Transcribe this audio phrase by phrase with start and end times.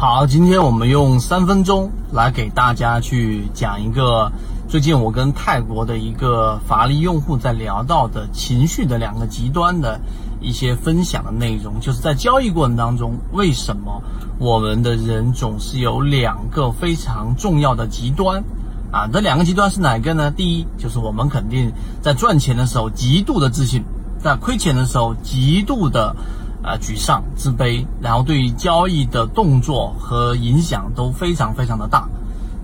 [0.00, 4.30] 好，今天我们用三分钟来给大家去讲一个
[4.68, 10.00] 最近我跟泰国的一个法律用户在聊到的情绪的两个极端的
[10.40, 14.00] 一些分享的内容，就是在交易过程当中，为什么
[14.38, 18.44] 我们的人总是有两个非常重要的极端
[18.92, 19.08] 啊？
[19.12, 20.30] 这两个极端是哪个呢？
[20.30, 21.72] 第一，就是我们肯定
[22.02, 23.82] 在赚钱的时候极度的自信，
[24.20, 26.14] 在亏钱的时候极度的。
[26.62, 32.08] 呃，沮丧、自卑，然后对于交易的动作和影响都非常非常的大。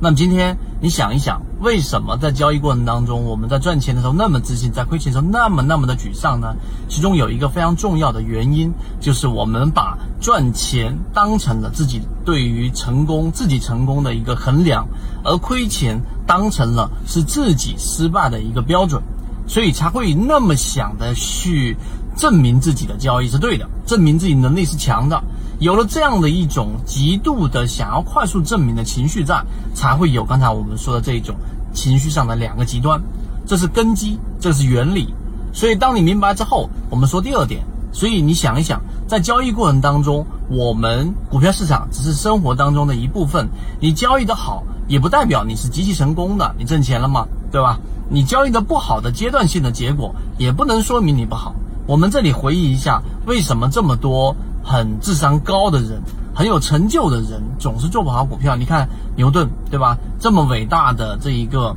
[0.01, 6.57] 那么今天你想一想，为什么在交易过程当中，我们在赚钱的时候那么自信，在亏钱的时候那么那么的沮丧呢？
[6.89, 14.89] 其中有一个非常重要的原因，就是我们把赚钱当成了自己对于成功、自己成功的一个衡量，
[15.25, 19.01] 而亏钱当成了是自己失败的一个标准，
[19.47, 21.77] 所以才会那么想的去。
[22.16, 25.20] 证明自己的交易是对的，证明自己能力是强的，
[25.59, 29.43] 有了这样的一种极度的想要快速证明的情绪在，
[29.75, 31.34] 才会有刚才我们说的这一种
[31.72, 33.03] 情绪上的两个极端，
[33.48, 35.12] 这是根基，这是原理。
[35.53, 37.65] 所以当你明白之后，我们说第二点。
[37.92, 43.48] 所以你想一想，在交易过程当中，我们股票市场只是生活当中的一部分。
[43.81, 47.27] 你交易的好，也不代表你是极其成功的，你挣钱了吗？
[47.50, 47.81] 对吧？
[48.08, 51.55] 你交易的不好的阶段性的结果，也不能说明你不好。
[51.86, 56.02] 我们这里回忆一下，为什么这么多很智商高的人、
[56.34, 58.56] 很有成就的人总是做不好股票？
[58.56, 59.98] 你看牛顿，对吧？
[60.19, 61.77] 这么伟大的这一个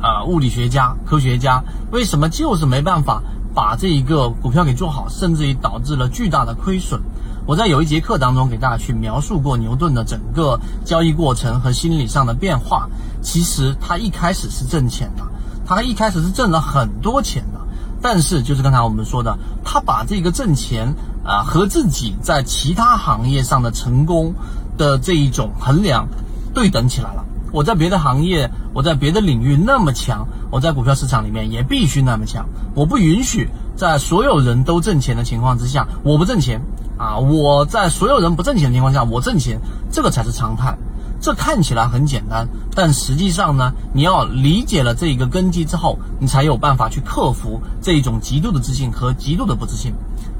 [0.00, 3.22] 啊物理学家、科学家，为什么就是没办法
[3.54, 7.00] 把这一个股票给做好，甚至于导致了巨大的亏损？
[7.46, 12.88] 我在有一节课当中给大家去描述过牛顿的整个交易过程和心理上的变化。
[13.20, 15.22] 其实他一开始是挣钱的，
[15.66, 17.60] 他一开始是挣了很多钱的。
[18.02, 24.34] 但是，就是刚才我们说的，他把这个挣钱啊和自己在其他行业上的成功
[24.76, 26.08] 的这一种衡量
[26.52, 27.24] 对等起来了。
[27.50, 32.46] 我在别的行业，我在别的领域那么强，我在股票市场里面也必须那么强。
[32.74, 36.60] 我不允许在所有人都挣钱的情况之下，我不挣钱
[36.98, 37.18] 啊！
[37.18, 40.76] 我在所有人不挣钱的情况下，我挣钱，这个才是常态。
[41.24, 49.94] 这看起来很简单，但实际上呢，你要理解了这一个根基之后，你才有办法去克服这一种极度的自信和极度的不自信。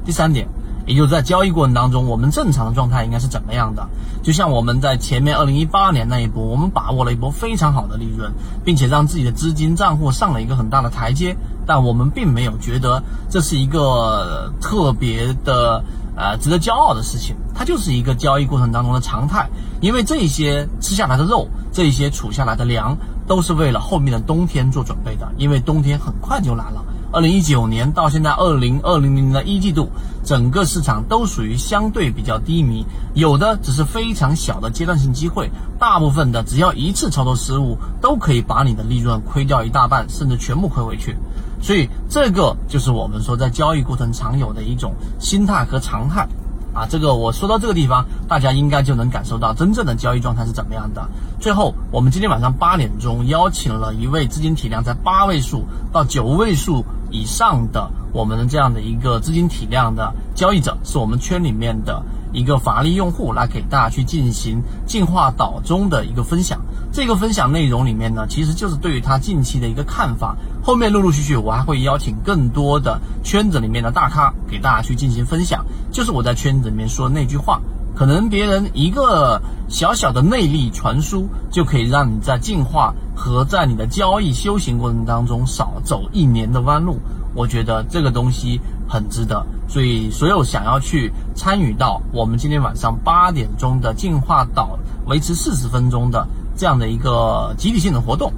[0.05, 0.47] 第三点，
[0.85, 3.83] 也就是在交易过程当中，我们正常的状态应该是怎么样的？
[4.21, 8.31] 就像我们在前面二零一八年那一波，我们把握了一波非常好的利润，
[8.63, 11.35] 并且让自己的资金账户上了一个很大的台阶，
[11.65, 15.83] 但我们并没有觉得这是一个特别的。
[16.15, 19.49] 呃，值得骄傲的事情，它就是一个交易过程当中的常态。
[19.81, 25.29] 因为这些吃下来的肉，这些储下来的粮，都是为了后面的冬天做准备的。
[25.37, 26.83] 因为冬天很快就来了。
[27.11, 29.89] 二零一九年到现在二零二零年的一季度，
[30.23, 35.49] 整个市场都属于相对比较低迷，有的只是非常小的阶段性机会，
[35.79, 41.15] 大部分的只要一次操作失误，都可以把你的利润亏掉一大半，甚至全部亏回去。
[41.61, 46.27] 所以这个就是我们说在交易过程常有的一种心态和常态，
[46.73, 51.07] 啊，这个我说到这个地方，大家应该就能感受到真正的交易状态是怎么样的。
[51.39, 62.03] 最后，我们今天晚上八点钟邀请了一位资金体量在八位数到九位数以上的我们的这样的一个资金体量的交易者，是我们圈里面的。
[62.35, 66.59] 一个法律用户来给大家去进行进化岛中的一个分享，
[66.91, 70.35] 这个分享内容里面呢，其实就是对于他近期的一个看法。
[70.61, 77.61] 后面陆陆续续我还会邀请更多的圈子里面的大咖给大家去进行分享，就是我在圈子里面说的那句话，
[77.95, 86.99] 可能别人一个小小的内力传输，就可以让你在进化和在你的交易修行过程当中少走一年的弯路。
[87.35, 96.25] 我觉得这个东西很值得，所以所有想要去参与到我们今天晚上八点钟的进化岛，维持四十分钟的
[96.55, 98.31] 这样的一个集体性的活动，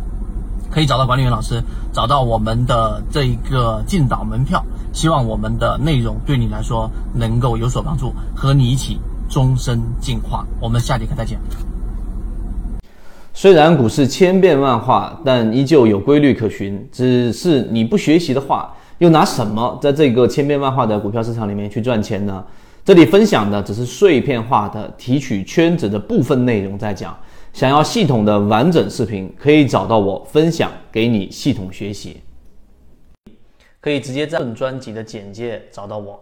[0.71, 1.61] 可以找到管理员老师，
[1.93, 4.63] 找到我们的这一个进岛门票。
[4.93, 10.43] 希望我们的内容对你来说能够有所帮助，和你一起终身进化。
[10.59, 11.39] 我们下节课再见。
[13.31, 16.89] 虽然股市千变万化，但依旧有规律可循。
[16.91, 22.43] 只是你不学习的话，又拿什么在这个千变万化的股票市场里面去赚钱呢？
[22.83, 27.17] 这里分享的只是碎片化的提取圈子的部分内容，在讲。
[27.53, 32.21] 想要系统的完整视频，可以找到我分享给你系统学习。
[33.81, 36.19] 可以直接在本专辑的简介找到我。